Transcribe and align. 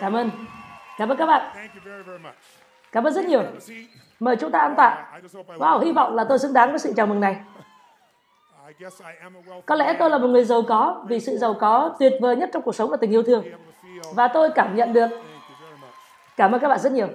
Cảm 0.00 0.12
ơn. 0.12 0.30
Cảm 0.98 1.08
ơn 1.08 1.16
các 1.18 1.26
bạn. 1.26 1.68
Cảm 2.92 3.04
ơn 3.04 3.12
rất 3.12 3.24
nhiều. 3.24 3.42
Mời 4.20 4.36
chúng 4.36 4.50
ta 4.50 4.58
ăn 4.58 4.74
tạ. 4.76 5.06
Wow, 5.46 5.80
hy 5.80 5.92
vọng 5.92 6.14
là 6.14 6.24
tôi 6.24 6.38
xứng 6.38 6.52
đáng 6.52 6.70
với 6.70 6.78
sự 6.78 6.92
chào 6.96 7.06
mừng 7.06 7.20
này. 7.20 7.36
Có 9.66 9.74
lẽ 9.74 9.96
tôi 9.98 10.10
là 10.10 10.18
một 10.18 10.28
người 10.28 10.44
giàu 10.44 10.62
có 10.68 11.04
vì 11.08 11.20
sự 11.20 11.36
giàu 11.36 11.54
có 11.54 11.94
tuyệt 11.98 12.12
vời 12.20 12.36
nhất 12.36 12.50
trong 12.52 12.62
cuộc 12.62 12.74
sống 12.74 12.90
là 12.90 12.96
tình 12.96 13.10
yêu 13.10 13.22
thương. 13.22 13.44
Và 14.14 14.28
tôi 14.28 14.50
cảm 14.54 14.76
nhận 14.76 14.92
được. 14.92 15.08
Cảm 16.36 16.52
ơn 16.52 16.60
các 16.60 16.68
bạn 16.68 16.78
rất 16.78 16.92
nhiều. 16.92 17.08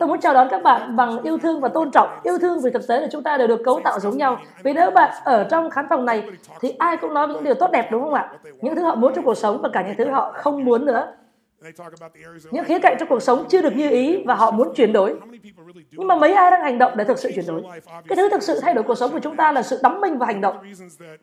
Tôi 0.00 0.08
muốn 0.08 0.20
chào 0.20 0.34
đón 0.34 0.48
các 0.50 0.62
bạn 0.62 0.96
bằng 0.96 1.22
yêu 1.22 1.38
thương 1.38 1.60
và 1.60 1.68
tôn 1.68 1.90
trọng. 1.90 2.08
Yêu 2.22 2.38
thương 2.38 2.60
vì 2.60 2.70
thực 2.70 2.88
tế 2.88 3.00
là 3.00 3.08
chúng 3.12 3.22
ta 3.22 3.36
đều 3.36 3.48
được 3.48 3.60
cấu 3.64 3.80
tạo 3.84 4.00
giống 4.00 4.16
nhau. 4.16 4.38
Vì 4.62 4.72
nếu 4.72 4.90
bạn 4.90 5.10
ở 5.24 5.44
trong 5.44 5.70
khán 5.70 5.86
phòng 5.90 6.04
này 6.04 6.28
thì 6.60 6.74
ai 6.78 6.96
cũng 6.96 7.14
nói 7.14 7.28
những 7.28 7.44
điều 7.44 7.54
tốt 7.54 7.70
đẹp 7.72 7.88
đúng 7.90 8.02
không 8.02 8.14
ạ? 8.14 8.30
Những 8.60 8.74
thứ 8.76 8.82
họ 8.82 8.94
muốn 8.94 9.14
trong 9.14 9.24
cuộc 9.24 9.34
sống 9.34 9.62
và 9.62 9.68
cả 9.72 9.82
những 9.82 9.96
thứ 9.98 10.10
họ 10.10 10.32
không 10.34 10.64
muốn 10.64 10.84
nữa. 10.84 11.06
Những 12.50 12.64
khía 12.64 12.78
cạnh 12.78 12.96
trong 12.98 13.08
cuộc 13.08 13.20
sống 13.20 13.44
chưa 13.48 13.62
được 13.62 13.76
như 13.76 13.90
ý 13.90 14.22
và 14.26 14.34
họ 14.34 14.50
muốn 14.50 14.72
chuyển 14.74 14.92
đổi. 14.92 15.16
Nhưng 15.90 16.08
mà 16.08 16.16
mấy 16.16 16.32
ai 16.32 16.50
đang 16.50 16.62
hành 16.62 16.78
động 16.78 16.92
để 16.96 17.04
thực 17.04 17.18
sự 17.18 17.30
chuyển 17.34 17.46
đổi? 17.46 17.62
Cái 18.08 18.16
thứ 18.16 18.28
thực 18.30 18.42
sự 18.42 18.60
thay 18.62 18.74
đổi 18.74 18.84
cuộc 18.84 18.94
sống 18.94 19.12
của 19.12 19.18
chúng 19.18 19.36
ta 19.36 19.52
là 19.52 19.62
sự 19.62 19.80
đắm 19.82 20.00
mình 20.00 20.18
vào 20.18 20.26
hành 20.26 20.40
động. 20.40 20.56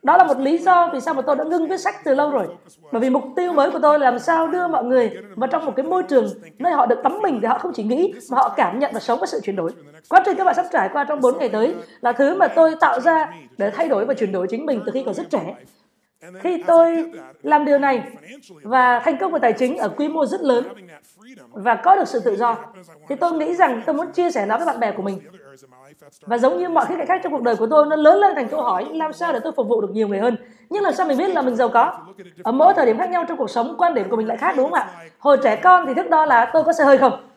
Đó 0.03 0.17
là 0.17 0.23
một 0.23 0.37
lý 0.37 0.57
do 0.57 0.89
vì 0.93 0.99
sao 0.99 1.13
mà 1.13 1.21
tôi 1.21 1.35
đã 1.35 1.43
ngưng 1.43 1.67
viết 1.67 1.77
sách 1.77 1.95
từ 2.03 2.15
lâu 2.15 2.31
rồi. 2.31 2.47
Bởi 2.91 3.01
vì 3.01 3.09
mục 3.09 3.23
tiêu 3.35 3.53
mới 3.53 3.71
của 3.71 3.79
tôi 3.79 3.99
là 3.99 4.11
làm 4.11 4.19
sao 4.19 4.47
đưa 4.47 4.67
mọi 4.67 4.83
người 4.83 5.11
vào 5.35 5.47
trong 5.47 5.65
một 5.65 5.73
cái 5.75 5.85
môi 5.85 6.03
trường 6.03 6.27
nơi 6.59 6.73
họ 6.73 6.85
được 6.85 7.03
đắm 7.03 7.19
mình 7.21 7.41
để 7.41 7.47
họ 7.47 7.57
không 7.57 7.73
chỉ 7.73 7.83
nghĩ 7.83 8.13
mà 8.31 8.37
họ 8.37 8.53
cảm 8.57 8.79
nhận 8.79 8.91
và 8.93 8.99
sống 8.99 9.19
với 9.19 9.27
sự 9.27 9.39
chuyển 9.43 9.55
đổi. 9.55 9.71
Quá 10.09 10.23
trình 10.25 10.37
các 10.37 10.43
bạn 10.43 10.55
sắp 10.55 10.65
trải 10.71 10.89
qua 10.93 11.03
trong 11.03 11.21
4 11.21 11.37
ngày 11.37 11.49
tới 11.49 11.75
là 12.01 12.11
thứ 12.11 12.35
mà 12.35 12.47
tôi 12.47 12.75
tạo 12.79 12.99
ra 12.99 13.29
để 13.57 13.71
thay 13.71 13.89
đổi 13.89 14.05
và 14.05 14.13
chuyển 14.13 14.31
đổi 14.31 14.47
chính 14.49 14.65
mình 14.65 14.81
từ 14.85 14.91
khi 14.91 15.03
còn 15.05 15.13
rất 15.13 15.29
trẻ. 15.29 15.55
Khi 16.39 16.63
tôi 16.67 17.11
làm 17.43 17.65
điều 17.65 17.79
này 17.79 18.03
và 18.63 18.99
thành 18.99 19.17
công 19.17 19.31
về 19.31 19.39
tài 19.39 19.53
chính 19.53 19.77
ở 19.77 19.89
quy 19.89 20.07
mô 20.07 20.25
rất 20.25 20.41
lớn 20.41 20.63
và 21.51 21.75
có 21.75 21.95
được 21.95 22.07
sự 22.07 22.19
tự 22.19 22.35
do, 22.35 22.57
thì 23.09 23.15
tôi 23.15 23.31
nghĩ 23.31 23.55
rằng 23.55 23.81
tôi 23.85 23.95
muốn 23.95 24.11
chia 24.11 24.31
sẻ 24.31 24.45
nó 24.45 24.57
với 24.57 24.65
bạn 24.65 24.79
bè 24.79 24.91
của 24.91 25.01
mình. 25.01 25.19
Và 26.21 26.37
giống 26.37 26.57
như 26.57 26.69
mọi 26.69 26.85
khía 26.85 26.95
cạnh 26.97 27.07
khác 27.07 27.21
trong 27.23 27.31
cuộc 27.31 27.41
đời 27.41 27.55
của 27.55 27.67
tôi, 27.69 27.85
nó 27.85 27.95
lớn 27.95 28.19
lên 28.19 28.35
thành 28.35 28.49
câu 28.49 28.61
hỏi 28.61 28.85
làm 28.93 29.13
sao 29.13 29.33
để 29.33 29.39
tôi 29.43 29.53
phục 29.55 29.67
vụ 29.67 29.81
được 29.81 29.91
nhiều 29.91 30.07
người 30.07 30.19
hơn. 30.19 30.37
Nhưng 30.69 30.83
làm 30.83 30.93
sao 30.93 31.07
mình 31.07 31.17
biết 31.17 31.29
là 31.29 31.41
mình 31.41 31.55
giàu 31.55 31.69
có? 31.69 31.93
Ở 32.43 32.51
mỗi 32.51 32.73
thời 32.73 32.85
điểm 32.85 32.97
khác 32.97 33.09
nhau 33.09 33.25
trong 33.27 33.37
cuộc 33.37 33.49
sống, 33.49 33.75
quan 33.77 33.93
điểm 33.93 34.09
của 34.09 34.15
mình 34.15 34.27
lại 34.27 34.37
khác 34.37 34.53
đúng 34.57 34.65
không 34.65 34.73
ạ? 34.73 34.89
Hồi 35.19 35.37
trẻ 35.43 35.55
con 35.55 35.85
thì 35.87 35.93
thước 35.93 36.09
đo 36.09 36.25
là 36.25 36.49
tôi 36.53 36.63
có 36.63 36.73
xe 36.73 36.83
hơi 36.83 36.97
không? 36.97 37.30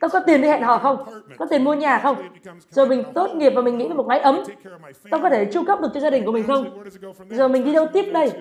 Tôi 0.00 0.10
có 0.10 0.20
tiền 0.20 0.42
đi 0.42 0.48
hẹn 0.48 0.62
hò 0.62 0.78
không? 0.78 1.04
Có 1.38 1.46
tiền 1.50 1.64
mua 1.64 1.74
nhà 1.74 1.98
không? 1.98 2.16
Rồi 2.68 2.86
mình 2.86 3.04
tốt 3.14 3.30
nghiệp 3.34 3.52
và 3.56 3.62
mình 3.62 3.78
nghĩ 3.78 3.88
về 3.88 3.94
một 3.94 4.06
mái 4.06 4.18
ấm. 4.18 4.42
Tôi 5.10 5.20
có 5.20 5.30
thể 5.30 5.44
chu 5.44 5.64
cấp 5.66 5.80
được 5.80 5.88
cho 5.94 6.00
gia 6.00 6.10
đình 6.10 6.24
của 6.24 6.32
mình 6.32 6.46
không? 6.46 6.84
Rồi 7.28 7.48
mình 7.48 7.64
đi 7.64 7.72
đâu 7.72 7.86
tiếp 7.92 8.10
đây? 8.12 8.32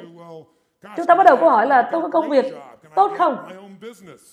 Chúng 0.98 1.06
ta 1.06 1.16
bắt 1.16 1.24
đầu 1.24 1.38
câu 1.38 1.50
hỏi 1.50 1.68
là 1.68 1.90
tôi 1.92 2.02
có 2.02 2.10
công 2.10 2.30
việc 2.30 2.46
tốt 2.96 3.12
không? 3.18 3.38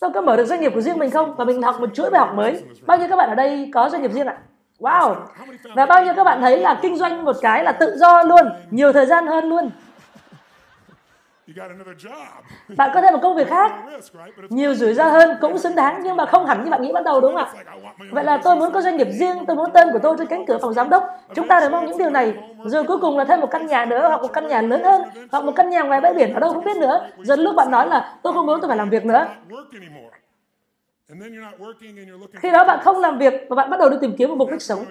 Tôi 0.01 0.11
có 0.15 0.21
mở 0.21 0.37
được 0.37 0.45
doanh 0.45 0.61
nghiệp 0.61 0.73
của 0.75 0.81
riêng 0.81 0.99
mình 0.99 1.11
không? 1.11 1.37
Và 1.37 1.45
mình 1.45 1.63
học 1.63 1.81
một 1.81 1.95
chuỗi 1.95 2.11
bài 2.11 2.21
học 2.21 2.35
mới. 2.35 2.63
Bao 2.87 2.99
nhiêu 2.99 3.09
các 3.09 3.17
bạn 3.17 3.29
ở 3.29 3.35
đây 3.35 3.71
có 3.75 3.89
doanh 3.89 4.03
nghiệp 4.03 4.13
riêng 4.13 4.27
ạ? 4.27 4.39
Wow! 4.79 5.15
Và 5.75 5.87
bao 5.87 6.05
nhiêu 6.05 6.15
các 6.17 6.25
bạn 6.25 6.41
thấy 6.41 6.59
là 6.59 6.79
kinh 6.83 6.97
doanh 6.97 7.25
một 7.25 7.37
cái 7.43 7.65
là 7.65 7.73
tự 7.73 7.97
do 7.97 8.23
luôn, 8.23 8.47
nhiều 8.71 8.93
thời 8.93 9.07
gian 9.07 9.27
hơn 9.27 9.45
luôn. 9.45 9.71
Bạn 12.77 12.91
có 12.95 13.01
thêm 13.03 13.13
một 13.13 13.19
công 13.23 13.37
việc 13.37 13.49
khác, 13.49 13.73
nhiều 14.49 14.75
rủi 14.75 14.95
ro 14.95 15.05
hơn 15.05 15.37
cũng 15.41 15.59
xứng 15.59 15.75
đáng 15.75 16.01
nhưng 16.05 16.17
mà 16.17 16.27
không 16.27 16.47
hẳn 16.47 16.65
như 16.65 16.71
bạn 16.71 16.83
nghĩ 16.83 16.93
ban 16.93 17.05
đầu 17.05 17.21
đúng 17.21 17.37
không 17.37 17.45
ạ? 17.45 17.65
Vậy 18.11 18.25
là 18.25 18.37
tôi 18.45 18.57
muốn 18.57 18.73
có 18.73 18.81
doanh 18.81 18.97
nghiệp 18.97 19.09
riêng, 19.11 19.45
tôi 19.47 19.57
muốn 19.57 19.71
tên 19.75 19.89
của 19.93 19.99
tôi 20.03 20.15
trên 20.19 20.27
cánh 20.27 20.47
cửa 20.47 20.59
phòng 20.63 20.75
giám 20.75 20.91
đốc. 20.91 21.05
Chúng 21.35 21.49
ta 21.49 21.61
đều 21.61 21.71
mong 21.71 21.87
những 21.87 21.99
điều 21.99 22.11
này. 22.11 22.35
Rồi 22.65 22.85
cuối 22.85 22.99
cùng 22.99 23.19
là 23.19 23.25
thêm 23.25 23.41
một 23.41 23.51
căn 23.51 23.67
nhà 23.67 23.85
nữa 23.85 24.09
hoặc 24.09 24.23
một 24.23 24.33
căn 24.33 24.49
nhà 24.49 24.63
lớn 24.63 24.85
hơn 24.85 25.03
hoặc 25.33 25.45
một 25.45 25.53
căn 25.57 25.71
nhà 25.71 25.83
ngoài 25.83 26.01
bãi 26.01 26.15
biển 26.15 26.35
ở 26.35 26.41
đâu 26.41 26.53
không 26.53 26.65
biết 26.65 26.77
nữa. 26.77 27.11
Rồi 27.23 27.39
lúc 27.39 27.57
bạn 27.57 27.71
nói 27.71 27.89
là 27.89 28.15
tôi 28.23 28.33
không 28.33 28.47
muốn 28.47 28.61
tôi 28.61 28.69
phải 28.69 28.77
làm 28.77 28.91
việc 28.91 29.05
nữa. 29.05 29.27
Khi 32.35 32.51
đó 32.51 32.65
bạn 32.65 32.81
không 32.85 33.01
làm 33.01 33.19
việc 33.19 33.47
và 33.49 33.57
bạn 33.57 33.71
bắt 33.71 33.81
đầu 33.81 33.91
đi 33.91 33.97
tìm 34.01 34.15
kiếm 34.19 34.29
một 34.29 34.35
mục 34.39 34.51
đích 34.51 34.63
sống. 34.63 34.85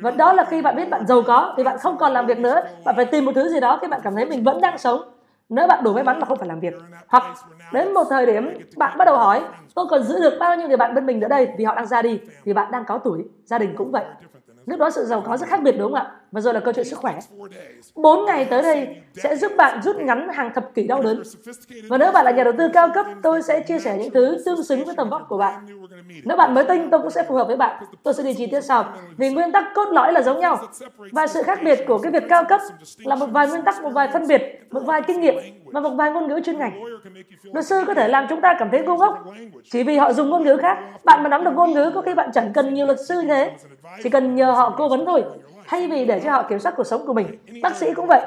Và 0.00 0.10
đó 0.10 0.32
là 0.32 0.44
khi 0.44 0.62
bạn 0.62 0.76
biết 0.76 0.90
bạn 0.90 1.06
giàu 1.06 1.22
có 1.22 1.54
thì 1.56 1.62
bạn 1.62 1.78
không 1.78 1.98
còn 1.98 2.12
làm 2.12 2.26
việc 2.26 2.38
nữa. 2.38 2.60
Bạn 2.84 2.96
phải 2.96 3.04
tìm 3.04 3.24
một 3.24 3.32
thứ 3.34 3.48
gì 3.48 3.60
đó 3.60 3.78
khi 3.82 3.88
bạn 3.88 4.00
cảm 4.04 4.14
thấy 4.16 4.26
mình 4.26 4.44
vẫn 4.44 4.60
đang 4.60 4.78
sống 4.78 5.02
nếu 5.50 5.66
bạn 5.68 5.84
đủ 5.84 5.94
may 5.94 6.04
mắn 6.04 6.20
mà 6.20 6.26
không 6.26 6.38
phải 6.38 6.48
làm 6.48 6.60
việc. 6.60 6.74
Hoặc 7.08 7.22
đến 7.70 7.94
một 7.94 8.04
thời 8.10 8.26
điểm 8.26 8.54
bạn 8.76 8.98
bắt 8.98 9.04
đầu 9.04 9.18
hỏi, 9.18 9.44
tôi 9.74 9.86
còn 9.90 10.02
giữ 10.02 10.20
được 10.20 10.36
bao 10.40 10.56
nhiêu 10.56 10.68
người 10.68 10.76
bạn 10.76 10.94
bên 10.94 11.06
mình 11.06 11.20
nữa 11.20 11.28
đây? 11.28 11.48
Vì 11.58 11.64
họ 11.64 11.74
đang 11.74 11.86
ra 11.86 12.02
đi 12.02 12.20
thì 12.44 12.52
bạn 12.52 12.72
đang 12.72 12.84
có 12.86 12.98
tuổi. 13.04 13.24
Gia 13.44 13.58
đình 13.58 13.74
cũng 13.76 13.92
vậy 13.92 14.04
lúc 14.70 14.78
đó 14.78 14.90
sự 14.90 15.04
giàu 15.04 15.22
có 15.26 15.36
rất 15.36 15.48
khác 15.48 15.62
biệt, 15.62 15.72
đúng 15.72 15.92
không 15.92 15.94
ạ? 15.94 16.10
Và 16.32 16.40
rồi 16.40 16.54
là 16.54 16.60
câu 16.60 16.72
chuyện 16.72 16.84
sức 16.84 16.98
khỏe. 16.98 17.18
Bốn 17.94 18.24
ngày 18.24 18.44
tới 18.44 18.62
đây 18.62 18.88
sẽ 19.14 19.36
giúp 19.36 19.52
bạn 19.56 19.82
rút 19.82 19.96
ngắn 19.96 20.28
hàng 20.28 20.50
thập 20.54 20.74
kỷ 20.74 20.86
đau 20.86 21.02
đớn. 21.02 21.22
Và 21.88 21.98
nếu 21.98 22.12
bạn 22.12 22.24
là 22.24 22.30
nhà 22.30 22.44
đầu 22.44 22.52
tư 22.58 22.68
cao 22.72 22.88
cấp, 22.94 23.06
tôi 23.22 23.42
sẽ 23.42 23.60
chia 23.60 23.78
sẻ 23.78 23.98
những 23.98 24.10
thứ 24.10 24.42
tương 24.46 24.64
xứng 24.64 24.84
với 24.84 24.94
tầm 24.96 25.10
vóc 25.10 25.22
của 25.28 25.38
bạn. 25.38 25.66
Nếu 26.24 26.36
bạn 26.36 26.54
mới 26.54 26.64
tinh, 26.64 26.90
tôi 26.90 27.00
cũng 27.00 27.10
sẽ 27.10 27.22
phù 27.22 27.34
hợp 27.34 27.46
với 27.46 27.56
bạn. 27.56 27.84
Tôi 28.02 28.14
sẽ 28.14 28.22
đi 28.22 28.34
chi 28.34 28.46
tiết 28.46 28.60
sau. 28.60 28.84
Vì 29.16 29.30
nguyên 29.30 29.52
tắc 29.52 29.64
cốt 29.74 29.88
lõi 29.92 30.12
là 30.12 30.22
giống 30.22 30.40
nhau. 30.40 30.58
Và 31.12 31.26
sự 31.26 31.42
khác 31.42 31.58
biệt 31.64 31.84
của 31.88 31.98
cái 31.98 32.12
việc 32.12 32.22
cao 32.28 32.44
cấp 32.48 32.60
là 32.98 33.14
một 33.14 33.26
vài 33.26 33.48
nguyên 33.48 33.62
tắc, 33.62 33.82
một 33.82 33.90
vài 33.90 34.08
phân 34.12 34.26
biệt, 34.26 34.42
một 34.70 34.82
vài 34.86 35.02
kinh 35.02 35.20
nghiệm 35.20 35.34
và 35.64 35.80
một 35.80 35.90
vài 35.90 36.10
ngôn 36.10 36.28
ngữ 36.28 36.40
chuyên 36.44 36.58
ngành. 36.58 36.82
Luật 37.42 37.66
sư 37.66 37.84
có 37.86 37.94
thể 37.94 38.08
làm 38.08 38.26
chúng 38.28 38.40
ta 38.40 38.56
cảm 38.58 38.70
thấy 38.70 38.82
ngu 38.82 38.96
ngốc. 38.96 39.24
Chỉ 39.70 39.82
vì 39.82 39.96
họ 39.96 40.12
dùng 40.12 40.30
ngôn 40.30 40.44
ngữ 40.44 40.56
khác, 40.56 40.78
bạn 41.04 41.22
mà 41.22 41.28
nắm 41.28 41.44
được 41.44 41.52
ngôn 41.54 41.72
ngữ, 41.72 41.92
có 41.94 42.02
khi 42.02 42.14
bạn 42.14 42.30
chẳng 42.34 42.52
cần 42.52 42.74
nhiều 42.74 42.86
luật 42.86 42.98
sư 43.08 43.22
thế 43.28 43.52
chỉ 44.02 44.10
cần 44.10 44.34
nhờ 44.34 44.52
họ 44.52 44.74
cố 44.78 44.88
vấn 44.88 45.06
thôi 45.06 45.24
thay 45.70 45.88
vì 45.88 46.04
để 46.04 46.20
cho 46.24 46.30
họ 46.30 46.42
kiểm 46.42 46.58
soát 46.58 46.74
cuộc 46.76 46.84
sống 46.84 47.06
của 47.06 47.12
mình. 47.12 47.26
Bác 47.62 47.76
sĩ 47.76 47.94
cũng 47.94 48.06
vậy. 48.06 48.20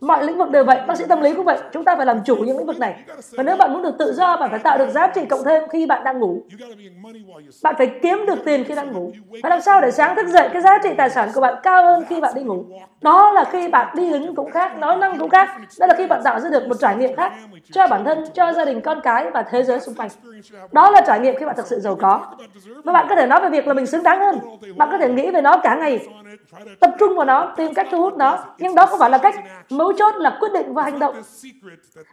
Mọi 0.00 0.24
lĩnh 0.24 0.38
vực 0.38 0.50
đều 0.50 0.64
vậy, 0.64 0.80
bác 0.86 0.96
sĩ 0.96 1.04
tâm 1.08 1.20
lý 1.20 1.34
cũng 1.34 1.44
vậy. 1.44 1.58
Chúng 1.72 1.84
ta 1.84 1.96
phải 1.96 2.06
làm 2.06 2.24
chủ 2.24 2.36
những 2.36 2.58
lĩnh 2.58 2.66
vực 2.66 2.78
này. 2.78 2.94
Và 3.32 3.42
nếu 3.42 3.56
bạn 3.56 3.72
muốn 3.72 3.82
được 3.82 3.94
tự 3.98 4.12
do, 4.12 4.36
bạn 4.36 4.50
phải 4.50 4.58
tạo 4.58 4.78
được 4.78 4.90
giá 4.90 5.06
trị 5.06 5.20
cộng 5.26 5.44
thêm 5.44 5.62
khi 5.68 5.86
bạn 5.86 6.04
đang 6.04 6.18
ngủ. 6.18 6.42
Bạn 7.62 7.74
phải 7.78 7.90
kiếm 8.02 8.24
được 8.26 8.44
tiền 8.44 8.64
khi 8.64 8.74
đang 8.74 8.92
ngủ. 8.92 9.12
Và 9.42 9.48
làm 9.48 9.60
sao 9.60 9.80
để 9.80 9.90
sáng 9.90 10.16
thức 10.16 10.26
dậy 10.26 10.48
cái 10.52 10.62
giá 10.62 10.78
trị 10.82 10.88
tài 10.96 11.10
sản 11.10 11.28
của 11.34 11.40
bạn 11.40 11.54
cao 11.62 11.84
hơn 11.84 12.04
khi 12.08 12.20
bạn 12.20 12.34
đi 12.34 12.42
ngủ. 12.42 12.64
Đó 13.00 13.32
là 13.32 13.44
khi 13.44 13.68
bạn 13.68 13.96
đi 13.96 14.12
đứng 14.12 14.34
cũng 14.34 14.50
khác, 14.50 14.78
nói 14.78 14.96
năng 14.96 15.18
cũng 15.18 15.30
khác. 15.30 15.48
Đó 15.80 15.86
là 15.86 15.94
khi 15.98 16.06
bạn 16.06 16.20
tạo 16.24 16.40
ra 16.40 16.50
được 16.50 16.68
một 16.68 16.76
trải 16.80 16.96
nghiệm 16.96 17.16
khác 17.16 17.32
cho 17.72 17.86
bản 17.86 18.04
thân, 18.04 18.24
cho 18.34 18.52
gia 18.52 18.64
đình, 18.64 18.80
con 18.80 19.00
cái 19.00 19.30
và 19.30 19.42
thế 19.42 19.62
giới 19.62 19.80
xung 19.80 19.94
quanh. 19.94 20.08
Đó 20.72 20.90
là 20.90 21.00
trải 21.06 21.20
nghiệm 21.20 21.36
khi 21.36 21.46
bạn 21.46 21.56
thực 21.56 21.66
sự 21.66 21.80
giàu 21.80 21.96
có. 22.00 22.20
Và 22.84 22.92
bạn 22.92 23.06
có 23.08 23.16
thể 23.16 23.26
nói 23.26 23.40
về 23.40 23.48
việc 23.50 23.66
là 23.66 23.74
mình 23.74 23.86
xứng 23.86 24.02
đáng 24.02 24.20
hơn. 24.20 24.38
Bạn 24.76 24.88
có 24.90 24.98
thể 24.98 25.08
nghĩ 25.08 25.30
về 25.30 25.42
nó 25.42 25.56
cả 25.62 25.74
ngày 25.74 26.00
tập 26.80 26.90
trung 26.98 27.14
vào 27.16 27.24
nó, 27.24 27.52
tìm 27.56 27.74
cách 27.74 27.86
thu 27.90 27.98
hút 27.98 28.16
nó. 28.16 28.38
Nhưng 28.58 28.74
đó 28.74 28.86
không 28.86 28.98
phải 28.98 29.10
là 29.10 29.18
cách 29.18 29.34
mấu 29.70 29.92
chốt 29.92 30.14
là 30.16 30.36
quyết 30.40 30.52
định 30.52 30.74
và 30.74 30.82
hành 30.82 30.98
động. 30.98 31.14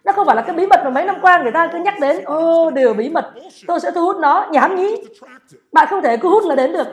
Nó 0.06 0.12
không 0.12 0.26
phải 0.26 0.36
là 0.36 0.42
cái 0.42 0.56
bí 0.56 0.66
mật 0.66 0.82
mà 0.84 0.90
mấy 0.90 1.06
năm 1.06 1.16
qua 1.22 1.40
người 1.44 1.52
ta 1.52 1.70
cứ 1.74 1.80
nhắc 1.80 2.00
đến, 2.00 2.24
ô, 2.26 2.72
điều 2.72 2.94
bí 2.94 3.10
mật, 3.10 3.32
tôi 3.68 3.80
sẽ 3.80 3.92
thu 3.92 4.02
hút 4.02 4.18
nó. 4.20 4.46
Nhảm 4.52 4.76
nhí. 4.76 4.96
Bạn 5.72 5.88
không 5.90 6.02
thể 6.02 6.18
cứ 6.18 6.30
hút 6.30 6.44
là 6.46 6.56
đến 6.56 6.72
được. 6.72 6.88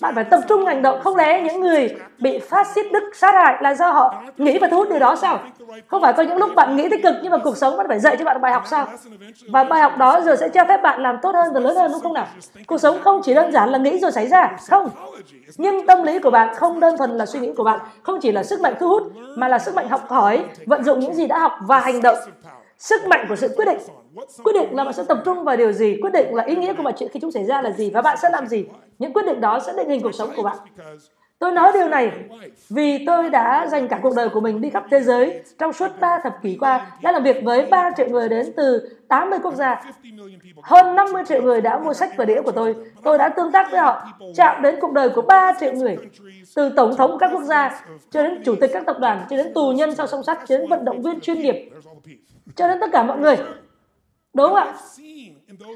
Bạn 0.00 0.14
phải 0.14 0.24
tập 0.24 0.40
trung 0.48 0.66
hành 0.66 0.82
động. 0.82 1.00
Không 1.04 1.16
lẽ 1.16 1.42
những 1.42 1.60
người 1.60 1.96
bị 2.18 2.38
phát 2.38 2.66
xít 2.66 2.92
đức 2.92 3.02
sát 3.14 3.34
hại 3.34 3.56
là 3.60 3.74
do 3.74 3.90
họ 3.90 4.14
nghĩ 4.36 4.58
và 4.58 4.68
thu 4.68 4.76
hút 4.76 4.88
điều 4.90 4.98
đó 4.98 5.16
sao? 5.16 5.38
Không 5.86 6.02
phải 6.02 6.12
có 6.12 6.22
những 6.22 6.36
lúc 6.36 6.50
bạn 6.56 6.76
nghĩ 6.76 6.88
tích 6.88 7.02
cực 7.02 7.14
nhưng 7.22 7.32
mà 7.32 7.38
cuộc 7.38 7.56
sống 7.56 7.76
vẫn 7.76 7.88
phải 7.88 8.00
dạy 8.00 8.16
cho 8.16 8.24
bạn 8.24 8.40
bài 8.40 8.52
học 8.52 8.62
sao? 8.66 8.86
Và 9.48 9.64
bài 9.64 9.80
học 9.80 9.98
đó 9.98 10.20
rồi 10.20 10.36
sẽ 10.36 10.48
cho 10.48 10.64
phép 10.68 10.82
bạn 10.82 11.02
làm 11.02 11.16
tốt 11.22 11.34
hơn 11.34 11.52
và 11.54 11.60
lớn 11.60 11.76
hơn, 11.76 11.92
đúng 11.92 12.00
không 12.00 12.12
nào? 12.12 12.26
Cuộc 12.66 12.78
sống 12.78 12.98
không 13.02 13.20
chỉ 13.24 13.34
đơn 13.34 13.52
giản 13.52 13.68
là 13.68 13.78
nghĩ 13.78 13.98
rồi 13.98 14.12
xảy 14.12 14.26
ra. 14.26 14.50
Không. 14.70 14.90
Nhưng 15.56 15.86
tâm 15.86 16.02
lý 16.02 16.18
của 16.18 16.30
bạn 16.30 16.54
không 16.54 16.80
đơn 16.80 16.96
thuần 16.98 17.09
là 17.16 17.26
suy 17.26 17.40
nghĩ 17.40 17.52
của 17.56 17.64
bạn. 17.64 17.80
Không 18.02 18.20
chỉ 18.20 18.32
là 18.32 18.42
sức 18.42 18.60
mạnh 18.60 18.74
thu 18.80 18.88
hút, 18.88 19.02
mà 19.36 19.48
là 19.48 19.58
sức 19.58 19.74
mạnh 19.74 19.88
học 19.88 20.00
hỏi, 20.08 20.44
vận 20.66 20.84
dụng 20.84 21.00
những 21.00 21.14
gì 21.14 21.26
đã 21.26 21.38
học 21.38 21.52
và 21.62 21.80
hành 21.80 22.02
động. 22.02 22.16
Sức 22.78 23.06
mạnh 23.06 23.26
của 23.28 23.36
sự 23.36 23.54
quyết 23.56 23.64
định. 23.64 23.78
Quyết 24.44 24.52
định 24.52 24.76
là 24.76 24.84
bạn 24.84 24.92
sẽ 24.92 25.04
tập 25.08 25.18
trung 25.24 25.44
vào 25.44 25.56
điều 25.56 25.72
gì, 25.72 25.98
quyết 26.02 26.12
định 26.12 26.34
là 26.34 26.44
ý 26.44 26.56
nghĩa 26.56 26.72
của 26.74 26.82
mọi 26.82 26.92
chuyện 26.96 27.08
khi 27.12 27.20
chúng 27.20 27.32
xảy 27.32 27.44
ra 27.44 27.62
là 27.62 27.70
gì 27.70 27.90
và 27.90 28.02
bạn 28.02 28.16
sẽ 28.22 28.28
làm 28.32 28.46
gì. 28.46 28.64
Những 28.98 29.12
quyết 29.12 29.26
định 29.26 29.40
đó 29.40 29.60
sẽ 29.66 29.72
định 29.76 29.88
hình 29.88 30.02
cuộc 30.02 30.14
sống 30.14 30.30
của 30.36 30.42
bạn. 30.42 30.56
Tôi 31.40 31.52
nói 31.52 31.72
điều 31.74 31.88
này 31.88 32.12
vì 32.70 33.04
tôi 33.06 33.30
đã 33.30 33.66
dành 33.66 33.88
cả 33.88 34.00
cuộc 34.02 34.14
đời 34.16 34.28
của 34.28 34.40
mình 34.40 34.60
đi 34.60 34.70
khắp 34.70 34.84
thế 34.90 35.00
giới 35.00 35.42
trong 35.58 35.72
suốt 35.72 35.88
3 36.00 36.18
thập 36.22 36.42
kỷ 36.42 36.56
qua, 36.60 36.86
đã 37.02 37.12
làm 37.12 37.22
việc 37.22 37.36
với 37.44 37.66
3 37.66 37.90
triệu 37.96 38.08
người 38.08 38.28
đến 38.28 38.52
từ 38.56 38.96
80 39.08 39.38
quốc 39.42 39.54
gia. 39.54 39.82
Hơn 40.62 40.94
50 40.94 41.22
triệu 41.28 41.42
người 41.42 41.60
đã 41.60 41.78
mua 41.78 41.94
sách 41.94 42.10
và 42.16 42.24
đĩa 42.24 42.42
của 42.42 42.52
tôi. 42.52 42.74
Tôi 43.02 43.18
đã 43.18 43.28
tương 43.28 43.52
tác 43.52 43.70
với 43.70 43.80
họ, 43.80 44.06
chạm 44.36 44.62
đến 44.62 44.74
cuộc 44.80 44.92
đời 44.92 45.08
của 45.08 45.22
3 45.22 45.52
triệu 45.60 45.72
người. 45.72 45.96
Từ 46.56 46.72
tổng 46.76 46.96
thống 46.96 47.18
các 47.20 47.30
quốc 47.32 47.42
gia, 47.42 47.84
cho 48.10 48.22
đến 48.22 48.42
chủ 48.44 48.54
tịch 48.60 48.70
các 48.72 48.86
tập 48.86 48.96
đoàn, 49.00 49.26
cho 49.30 49.36
đến 49.36 49.54
tù 49.54 49.72
nhân 49.72 49.94
sau 49.94 50.06
song 50.06 50.22
sắt, 50.22 50.38
cho 50.48 50.58
đến 50.58 50.68
vận 50.68 50.84
động 50.84 51.02
viên 51.02 51.20
chuyên 51.20 51.38
nghiệp, 51.38 51.70
cho 52.56 52.68
đến 52.68 52.78
tất 52.80 52.90
cả 52.92 53.02
mọi 53.02 53.18
người. 53.18 53.36
Đúng 54.34 54.46
không 54.46 54.54
ạ? 54.54 54.74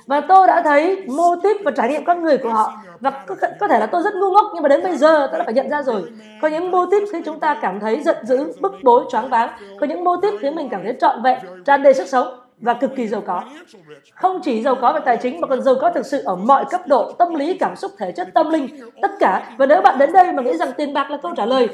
Và 0.06 0.20
tôi 0.20 0.46
đã 0.46 0.62
thấy 0.62 1.06
mô 1.06 1.36
típ 1.42 1.56
và 1.64 1.70
trải 1.70 1.88
nghiệm 1.88 2.04
con 2.04 2.22
người 2.22 2.38
của 2.38 2.48
họ. 2.48 2.72
Và 3.00 3.10
có, 3.26 3.34
có 3.60 3.68
thể 3.68 3.78
là 3.78 3.86
tôi 3.86 4.02
rất 4.02 4.14
ngu 4.14 4.30
ngốc 4.30 4.46
nhưng 4.54 4.62
mà 4.62 4.68
đến 4.68 4.82
bây 4.82 4.96
giờ 4.96 5.26
tôi 5.30 5.38
đã 5.38 5.44
phải 5.44 5.54
nhận 5.54 5.68
ra 5.70 5.82
rồi. 5.82 6.02
Có 6.42 6.48
những 6.48 6.70
mô 6.70 6.86
típ 6.86 7.02
khiến 7.12 7.22
chúng 7.24 7.40
ta 7.40 7.58
cảm 7.62 7.80
thấy 7.80 8.02
giận 8.02 8.16
dữ 8.26 8.52
bức 8.60 8.72
bối 8.82 9.04
choáng 9.10 9.28
váng. 9.30 9.50
Có 9.80 9.86
những 9.86 10.04
mô 10.04 10.16
típ 10.16 10.34
khiến 10.40 10.54
mình 10.54 10.68
cảm 10.70 10.82
thấy 10.84 10.96
trọn 11.00 11.22
vẹn 11.22 11.38
tràn 11.64 11.82
đầy 11.82 11.94
sức 11.94 12.08
sống 12.08 12.40
và 12.58 12.74
cực 12.74 12.96
kỳ 12.96 13.08
giàu 13.08 13.20
có. 13.26 13.42
Không 14.14 14.40
chỉ 14.42 14.62
giàu 14.62 14.74
có 14.80 14.92
về 14.92 15.00
tài 15.04 15.16
chính 15.16 15.40
mà 15.40 15.48
còn 15.48 15.62
giàu 15.62 15.74
có 15.80 15.90
thực 15.90 16.06
sự 16.06 16.22
ở 16.24 16.36
mọi 16.36 16.64
cấp 16.70 16.80
độ, 16.86 17.12
tâm 17.12 17.34
lý, 17.34 17.58
cảm 17.58 17.76
xúc, 17.76 17.90
thể 17.98 18.12
chất, 18.12 18.28
tâm 18.34 18.50
linh, 18.50 18.90
tất 19.02 19.10
cả. 19.20 19.54
Và 19.58 19.66
nếu 19.66 19.82
bạn 19.82 19.98
đến 19.98 20.12
đây 20.12 20.32
mà 20.32 20.42
nghĩ 20.42 20.56
rằng 20.56 20.72
tiền 20.76 20.94
bạc 20.94 21.10
là 21.10 21.18
câu 21.22 21.34
trả 21.36 21.46
lời, 21.46 21.68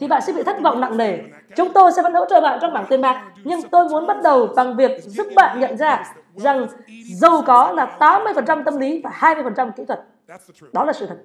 thì 0.00 0.08
bạn 0.08 0.22
sẽ 0.26 0.32
bị 0.32 0.42
thất 0.42 0.56
vọng 0.62 0.80
nặng 0.80 0.96
nề. 0.96 1.18
Chúng 1.56 1.72
tôi 1.72 1.92
sẽ 1.92 2.02
vẫn 2.02 2.14
hỗ 2.14 2.24
trợ 2.30 2.40
bạn 2.40 2.58
trong 2.62 2.72
bảng 2.72 2.86
tiền 2.88 3.00
bạc, 3.00 3.24
nhưng 3.44 3.62
tôi 3.62 3.88
muốn 3.88 4.06
bắt 4.06 4.16
đầu 4.22 4.46
bằng 4.56 4.76
việc 4.76 5.02
giúp 5.04 5.26
bạn 5.36 5.60
nhận 5.60 5.76
ra 5.76 6.14
rằng 6.34 6.66
giàu 7.14 7.42
có 7.46 7.72
là 7.72 7.96
80% 8.00 8.64
tâm 8.64 8.78
lý 8.78 9.00
và 9.04 9.10
20% 9.10 9.70
kỹ 9.70 9.84
thuật. 9.84 10.00
Đó 10.72 10.84
là 10.84 10.92
sự 10.92 11.06
thật. 11.06 11.16